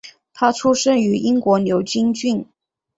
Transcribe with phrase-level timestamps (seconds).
[0.33, 2.43] 他出生于英国牛津郡。